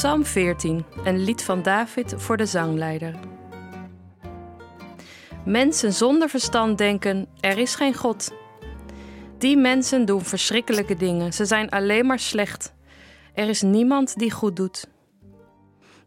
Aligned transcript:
Psalm 0.00 0.24
14, 0.24 0.84
een 1.04 1.24
lied 1.24 1.42
van 1.42 1.62
David 1.62 2.14
voor 2.16 2.36
de 2.36 2.46
zangleider. 2.46 3.14
Mensen 5.44 5.92
zonder 5.92 6.28
verstand 6.28 6.78
denken: 6.78 7.28
er 7.40 7.58
is 7.58 7.74
geen 7.74 7.94
God. 7.94 8.32
Die 9.38 9.56
mensen 9.56 10.04
doen 10.04 10.24
verschrikkelijke 10.24 10.96
dingen, 10.96 11.32
ze 11.32 11.44
zijn 11.44 11.70
alleen 11.70 12.06
maar 12.06 12.18
slecht. 12.18 12.74
Er 13.34 13.48
is 13.48 13.62
niemand 13.62 14.18
die 14.18 14.30
goed 14.30 14.56
doet. 14.56 14.86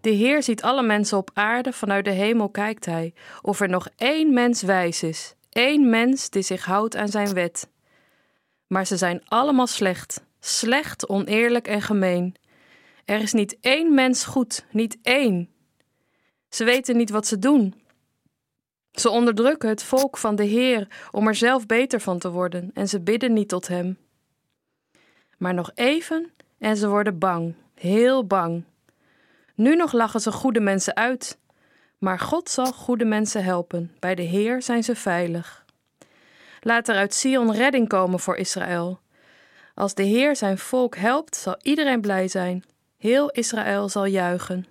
De 0.01 0.09
Heer 0.09 0.43
ziet 0.43 0.61
alle 0.61 0.83
mensen 0.83 1.17
op 1.17 1.29
aarde, 1.33 1.73
vanuit 1.73 2.05
de 2.05 2.11
hemel 2.11 2.49
kijkt 2.49 2.85
Hij, 2.85 3.13
of 3.41 3.59
er 3.59 3.69
nog 3.69 3.87
één 3.95 4.33
mens 4.33 4.61
wijs 4.61 5.03
is, 5.03 5.35
één 5.49 5.89
mens 5.89 6.29
die 6.29 6.43
zich 6.43 6.65
houdt 6.65 6.95
aan 6.95 7.09
Zijn 7.09 7.33
wet. 7.33 7.69
Maar 8.67 8.85
ze 8.85 8.97
zijn 8.97 9.21
allemaal 9.25 9.67
slecht, 9.67 10.23
slecht, 10.39 11.09
oneerlijk 11.09 11.67
en 11.67 11.81
gemeen. 11.81 12.35
Er 13.05 13.21
is 13.21 13.33
niet 13.33 13.57
één 13.61 13.93
mens 13.93 14.23
goed, 14.23 14.65
niet 14.71 14.97
één. 15.01 15.49
Ze 16.49 16.63
weten 16.63 16.97
niet 16.97 17.09
wat 17.09 17.27
ze 17.27 17.39
doen. 17.39 17.81
Ze 18.91 19.09
onderdrukken 19.09 19.69
het 19.69 19.83
volk 19.83 20.17
van 20.17 20.35
de 20.35 20.43
Heer 20.43 20.87
om 21.11 21.27
er 21.27 21.35
zelf 21.35 21.65
beter 21.65 21.99
van 21.99 22.19
te 22.19 22.29
worden 22.29 22.71
en 22.73 22.87
ze 22.87 23.01
bidden 23.01 23.33
niet 23.33 23.49
tot 23.49 23.67
Hem. 23.67 23.97
Maar 25.37 25.53
nog 25.53 25.71
even 25.75 26.31
en 26.57 26.77
ze 26.77 26.87
worden 26.87 27.17
bang, 27.17 27.55
heel 27.73 28.27
bang. 28.27 28.63
Nu 29.55 29.75
nog 29.75 29.91
lachen 29.91 30.19
ze 30.19 30.31
goede 30.31 30.59
mensen 30.59 30.95
uit, 30.95 31.37
maar 31.97 32.19
God 32.19 32.49
zal 32.49 32.73
goede 32.73 33.05
mensen 33.05 33.43
helpen. 33.43 33.95
Bij 33.99 34.15
de 34.15 34.21
Heer 34.21 34.61
zijn 34.61 34.83
ze 34.83 34.95
veilig. 34.95 35.65
Laat 36.61 36.87
er 36.87 36.95
uit 36.95 37.13
Sion 37.13 37.51
redding 37.51 37.87
komen 37.87 38.19
voor 38.19 38.35
Israël. 38.35 38.99
Als 39.73 39.93
de 39.93 40.03
Heer 40.03 40.35
zijn 40.35 40.57
volk 40.57 40.95
helpt, 40.95 41.35
zal 41.35 41.57
iedereen 41.61 42.01
blij 42.01 42.27
zijn. 42.27 42.63
Heel 43.03 43.29
Israël 43.33 43.89
zal 43.89 44.07
juichen. 44.07 44.65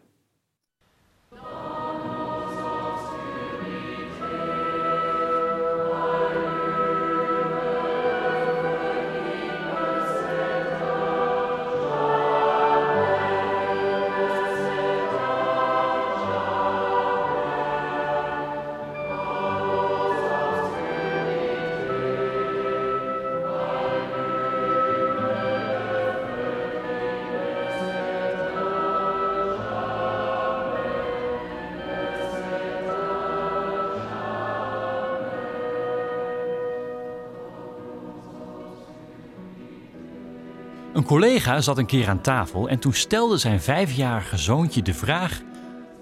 Een 40.92 41.04
collega 41.04 41.60
zat 41.60 41.78
een 41.78 41.86
keer 41.86 42.08
aan 42.08 42.20
tafel 42.20 42.68
en 42.68 42.78
toen 42.78 42.92
stelde 42.92 43.36
zijn 43.36 43.60
vijfjarige 43.60 44.36
zoontje 44.36 44.82
de 44.82 44.94
vraag: 44.94 45.42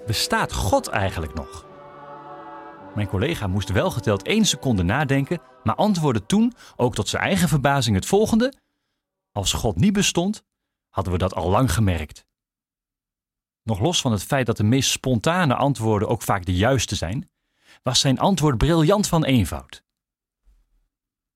Bestaat 0.06 0.52
God 0.52 0.88
eigenlijk 0.88 1.34
nog? 1.34 1.66
Mijn 2.94 3.08
collega 3.08 3.46
moest 3.46 3.68
wel 3.68 3.90
geteld 3.90 4.22
één 4.22 4.44
seconde 4.44 4.82
nadenken, 4.82 5.40
maar 5.62 5.74
antwoordde 5.74 6.26
toen, 6.26 6.52
ook 6.76 6.94
tot 6.94 7.08
zijn 7.08 7.22
eigen 7.22 7.48
verbazing, 7.48 7.96
het 7.96 8.06
volgende: 8.06 8.52
Als 9.32 9.52
God 9.52 9.76
niet 9.76 9.92
bestond, 9.92 10.44
hadden 10.88 11.12
we 11.12 11.18
dat 11.18 11.34
al 11.34 11.50
lang 11.50 11.72
gemerkt. 11.72 12.26
Nog 13.62 13.80
los 13.80 14.00
van 14.00 14.12
het 14.12 14.22
feit 14.22 14.46
dat 14.46 14.56
de 14.56 14.64
meest 14.64 14.90
spontane 14.90 15.54
antwoorden 15.54 16.08
ook 16.08 16.22
vaak 16.22 16.44
de 16.44 16.54
juiste 16.54 16.94
zijn, 16.94 17.30
was 17.82 18.00
zijn 18.00 18.18
antwoord 18.18 18.58
briljant 18.58 19.06
van 19.06 19.24
eenvoud. 19.24 19.82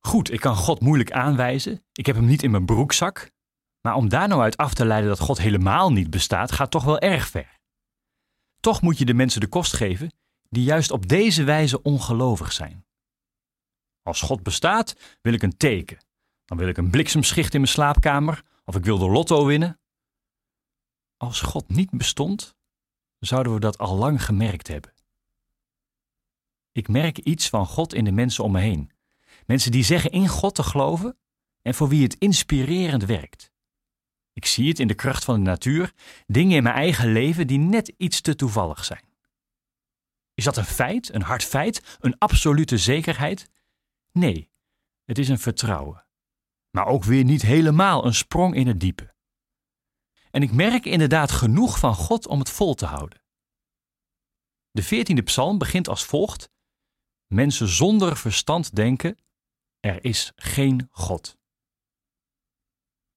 Goed, 0.01 0.33
ik 0.33 0.41
kan 0.41 0.57
God 0.57 0.81
moeilijk 0.81 1.13
aanwijzen, 1.13 1.85
ik 1.93 2.07
heb 2.07 2.17
hem 2.17 2.27
niet 2.27 2.43
in 2.43 2.51
mijn 2.51 2.65
broekzak, 2.65 3.33
maar 3.85 3.95
om 3.95 4.09
daar 4.09 4.29
nou 4.29 4.43
uit 4.43 4.57
af 4.57 4.75
te 4.75 4.85
leiden 4.85 5.09
dat 5.09 5.21
God 5.21 5.39
helemaal 5.39 5.93
niet 5.93 6.11
bestaat, 6.11 6.53
gaat 6.53 6.71
toch 6.71 6.85
wel 6.85 6.99
erg 6.99 7.29
ver. 7.29 7.59
Toch 8.61 8.83
moet 8.83 8.99
je 8.99 9.05
de 9.05 9.15
mensen 9.15 9.41
de 9.41 9.47
kost 9.47 9.73
geven 9.73 10.13
die 10.49 10.65
juist 10.65 10.91
op 10.91 11.09
deze 11.09 11.45
wijze 11.45 11.83
ongelovig 11.83 12.53
zijn. 12.53 12.87
Als 14.03 14.21
God 14.21 14.43
bestaat, 14.43 15.19
wil 15.23 15.33
ik 15.33 15.43
een 15.43 15.57
teken. 15.57 15.99
Dan 16.45 16.59
wil 16.59 16.69
ik 16.69 16.77
een 16.77 16.91
bliksemschicht 16.91 17.55
in 17.55 17.61
mijn 17.61 17.73
slaapkamer 17.73 18.43
of 18.65 18.77
ik 18.77 18.85
wil 18.85 18.99
de 18.99 19.09
lotto 19.09 19.47
winnen. 19.47 19.81
Als 21.17 21.41
God 21.41 21.69
niet 21.69 21.91
bestond, 21.91 22.55
zouden 23.19 23.55
we 23.55 23.61
dat 23.61 23.79
al 23.79 23.97
lang 23.97 24.25
gemerkt 24.25 24.69
hebben. 24.69 24.93
Ik 26.73 26.89
merk 26.89 27.19
iets 27.19 27.49
van 27.49 27.67
God 27.67 27.95
in 27.95 28.05
de 28.05 28.13
mensen 28.13 28.45
om 28.45 28.53
me 28.53 28.61
heen. 28.61 28.91
Mensen 29.47 29.73
die 29.73 29.85
zeggen 29.85 30.11
in 30.11 30.29
God 30.29 30.55
te 30.55 30.63
geloven 30.63 31.19
en 31.63 31.75
voor 31.75 31.89
wie 31.89 32.03
het 32.03 32.15
inspirerend 32.15 33.05
werkt. 33.05 33.53
Ik 34.35 34.47
zie 34.47 34.69
het 34.69 34.79
in 34.79 34.89
de 34.89 34.95
kracht 34.95 35.25
van 35.25 35.35
de 35.35 35.51
natuur, 35.51 35.93
dingen 36.27 36.57
in 36.57 36.63
mijn 36.63 36.75
eigen 36.75 37.13
leven 37.13 37.47
die 37.47 37.59
net 37.59 37.93
iets 37.97 38.21
te 38.21 38.35
toevallig 38.35 38.85
zijn. 38.85 39.13
Is 40.35 40.45
dat 40.45 40.57
een 40.57 40.65
feit, 40.65 41.15
een 41.15 41.23
hard 41.23 41.45
feit, 41.45 41.97
een 42.01 42.19
absolute 42.19 42.79
zekerheid? 42.79 43.51
Nee, 44.13 44.51
het 45.05 45.19
is 45.19 45.29
een 45.29 45.39
vertrouwen. 45.39 46.07
Maar 46.71 46.87
ook 46.87 47.05
weer 47.05 47.25
niet 47.25 47.43
helemaal 47.43 48.07
een 48.07 48.15
sprong 48.15 48.55
in 48.55 48.67
het 48.67 48.81
diepe. 48.81 49.15
En 50.31 50.43
ik 50.43 50.53
merk 50.53 50.85
inderdaad 50.85 51.31
genoeg 51.31 51.79
van 51.79 51.95
God 51.95 52.27
om 52.27 52.39
het 52.39 52.51
vol 52.51 52.75
te 52.75 52.87
houden. 52.87 53.23
De 54.71 54.83
veertiende 54.83 55.23
psalm 55.23 55.59
begint 55.59 55.89
als 55.89 56.05
volgt: 56.05 56.51
Mensen 57.27 57.69
zonder 57.69 58.17
verstand 58.17 58.75
denken: 58.75 59.19
er 59.81 60.05
is 60.05 60.33
geen 60.37 60.89
God. 60.91 61.37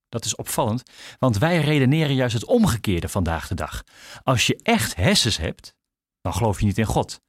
Dat 0.10 0.26
is 0.26 0.36
opvallend, 0.36 0.84
want 1.20 1.38
wij 1.38 1.62
redeneren 1.62 2.16
juist 2.16 2.34
het 2.34 2.46
omgekeerde 2.46 3.10
vandaag 3.10 3.48
de 3.48 3.56
dag. 3.56 3.84
Als 4.24 4.48
je 4.48 4.60
echt 4.64 4.96
hersens 4.96 5.38
hebt, 5.38 5.76
dan 6.22 6.34
geloof 6.34 6.60
je 6.60 6.66
niet 6.66 6.78
in 6.78 6.86
God. 6.86 7.22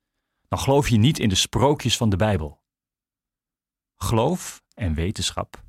Dan 0.48 0.58
geloof 0.58 0.88
je 0.88 0.96
niet 0.96 1.18
in 1.18 1.28
de 1.28 1.34
sprookjes 1.34 1.96
van 1.96 2.08
de 2.08 2.16
Bijbel. 2.16 2.62
Geloof 3.96 4.62
en 4.74 4.94
wetenschap, 4.94 5.64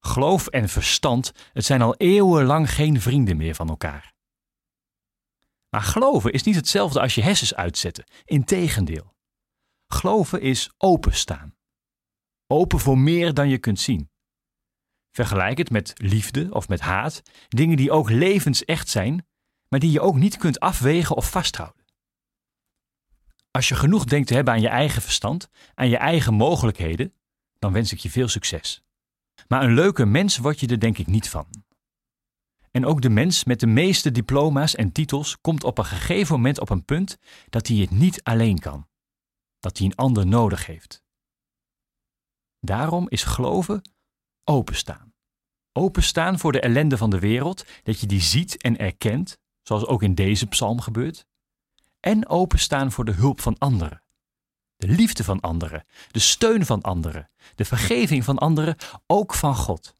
geloof 0.00 0.46
en 0.46 0.68
verstand, 0.68 1.32
het 1.52 1.64
zijn 1.64 1.82
al 1.82 1.94
eeuwenlang 1.94 2.70
geen 2.70 3.00
vrienden 3.00 3.36
meer 3.36 3.54
van 3.54 3.68
elkaar. 3.68 4.16
Maar 5.68 5.82
geloven 5.82 6.32
is 6.32 6.42
niet 6.42 6.54
hetzelfde 6.54 7.00
als 7.00 7.14
je 7.14 7.22
hersens 7.22 7.54
uitzetten. 7.54 8.04
Integendeel. 8.24 9.16
Geloven 9.86 10.40
is 10.40 10.70
openstaan. 10.76 11.56
Open 12.46 12.78
voor 12.78 12.98
meer 12.98 13.34
dan 13.34 13.48
je 13.48 13.58
kunt 13.58 13.80
zien. 13.80 14.10
Vergelijk 15.12 15.58
het 15.58 15.70
met 15.70 15.92
liefde 15.96 16.48
of 16.50 16.68
met 16.68 16.80
haat, 16.80 17.22
dingen 17.48 17.76
die 17.76 17.90
ook 17.90 18.10
levensecht 18.10 18.88
zijn, 18.88 19.26
maar 19.68 19.80
die 19.80 19.90
je 19.90 20.00
ook 20.00 20.16
niet 20.16 20.36
kunt 20.36 20.60
afwegen 20.60 21.16
of 21.16 21.30
vasthouden. 21.30 21.84
Als 23.50 23.68
je 23.68 23.74
genoeg 23.74 24.04
denkt 24.04 24.28
te 24.28 24.34
hebben 24.34 24.54
aan 24.54 24.60
je 24.60 24.68
eigen 24.68 25.02
verstand, 25.02 25.48
aan 25.74 25.88
je 25.88 25.96
eigen 25.96 26.34
mogelijkheden, 26.34 27.14
dan 27.58 27.72
wens 27.72 27.92
ik 27.92 27.98
je 27.98 28.10
veel 28.10 28.28
succes. 28.28 28.82
Maar 29.48 29.62
een 29.62 29.74
leuke 29.74 30.06
mens 30.06 30.36
word 30.36 30.60
je 30.60 30.66
er 30.66 30.80
denk 30.80 30.98
ik 30.98 31.06
niet 31.06 31.28
van. 31.28 31.46
En 32.70 32.86
ook 32.86 33.02
de 33.02 33.10
mens 33.10 33.44
met 33.44 33.60
de 33.60 33.66
meeste 33.66 34.10
diploma's 34.10 34.74
en 34.74 34.92
titels 34.92 35.40
komt 35.40 35.64
op 35.64 35.78
een 35.78 35.84
gegeven 35.84 36.34
moment 36.34 36.60
op 36.60 36.70
een 36.70 36.84
punt 36.84 37.18
dat 37.48 37.66
hij 37.66 37.76
het 37.76 37.90
niet 37.90 38.22
alleen 38.22 38.58
kan, 38.58 38.88
dat 39.58 39.78
hij 39.78 39.86
een 39.86 39.94
ander 39.94 40.26
nodig 40.26 40.66
heeft. 40.66 41.02
Daarom 42.60 43.08
is 43.08 43.22
geloven 43.22 43.82
openstaan. 44.44 45.07
Openstaan 45.78 46.38
voor 46.38 46.52
de 46.52 46.60
ellende 46.60 46.96
van 46.96 47.10
de 47.10 47.18
wereld, 47.18 47.64
dat 47.82 48.00
je 48.00 48.06
die 48.06 48.20
ziet 48.20 48.62
en 48.62 48.78
erkent, 48.78 49.38
zoals 49.62 49.86
ook 49.86 50.02
in 50.02 50.14
deze 50.14 50.46
psalm 50.46 50.80
gebeurt. 50.80 51.26
En 52.00 52.28
openstaan 52.28 52.92
voor 52.92 53.04
de 53.04 53.12
hulp 53.12 53.40
van 53.40 53.58
anderen. 53.58 54.02
De 54.76 54.88
liefde 54.88 55.24
van 55.24 55.40
anderen, 55.40 55.86
de 56.10 56.18
steun 56.18 56.66
van 56.66 56.82
anderen, 56.82 57.30
de 57.54 57.64
vergeving 57.64 58.24
van 58.24 58.38
anderen, 58.38 58.76
ook 59.06 59.34
van 59.34 59.54
God. 59.54 59.96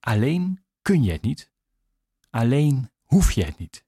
Alleen 0.00 0.64
kun 0.82 1.02
je 1.02 1.12
het 1.12 1.22
niet. 1.22 1.50
Alleen 2.30 2.90
hoef 3.02 3.32
je 3.32 3.44
het 3.44 3.58
niet. 3.58 3.84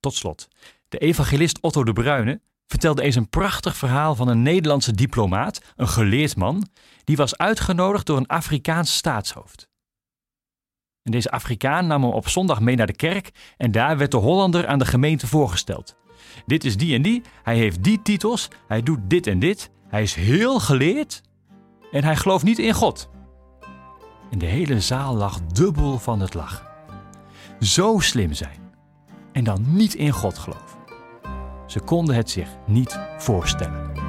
Tot 0.00 0.14
slot, 0.14 0.48
de 0.88 0.98
evangelist 0.98 1.60
Otto 1.60 1.84
de 1.84 1.92
Bruyne 1.92 2.40
vertelde 2.68 3.02
eens 3.02 3.14
een 3.14 3.28
prachtig 3.28 3.76
verhaal 3.76 4.14
van 4.14 4.28
een 4.28 4.42
Nederlandse 4.42 4.92
diplomaat, 4.92 5.60
een 5.76 5.88
geleerd 5.88 6.36
man, 6.36 6.68
die 7.04 7.16
was 7.16 7.36
uitgenodigd 7.36 8.06
door 8.06 8.16
een 8.16 8.26
Afrikaans 8.26 8.96
staatshoofd. 8.96 9.68
En 11.02 11.10
deze 11.12 11.30
Afrikaan 11.30 11.86
nam 11.86 12.02
hem 12.02 12.12
op 12.12 12.28
zondag 12.28 12.60
mee 12.60 12.76
naar 12.76 12.86
de 12.86 12.96
kerk 12.96 13.30
en 13.56 13.70
daar 13.70 13.98
werd 13.98 14.10
de 14.10 14.16
Hollander 14.16 14.66
aan 14.66 14.78
de 14.78 14.84
gemeente 14.84 15.26
voorgesteld. 15.26 15.96
Dit 16.46 16.64
is 16.64 16.76
die 16.76 16.94
en 16.94 17.02
die, 17.02 17.22
hij 17.42 17.56
heeft 17.56 17.84
die 17.84 18.02
titels, 18.02 18.48
hij 18.66 18.82
doet 18.82 18.98
dit 19.02 19.26
en 19.26 19.38
dit, 19.38 19.70
hij 19.88 20.02
is 20.02 20.14
heel 20.14 20.60
geleerd 20.60 21.22
en 21.92 22.04
hij 22.04 22.16
gelooft 22.16 22.44
niet 22.44 22.58
in 22.58 22.72
God. 22.72 23.10
En 24.30 24.38
de 24.38 24.46
hele 24.46 24.80
zaal 24.80 25.14
lag 25.14 25.40
dubbel 25.42 25.98
van 25.98 26.20
het 26.20 26.34
lachen. 26.34 26.66
zo 27.60 27.98
slim 27.98 28.32
zijn 28.32 28.60
en 29.32 29.44
dan 29.44 29.64
niet 29.66 29.94
in 29.94 30.12
God 30.12 30.38
geloven. 30.38 30.67
Ze 31.68 31.80
konden 31.80 32.14
het 32.14 32.30
zich 32.30 32.48
niet 32.66 32.98
voorstellen. 33.18 34.07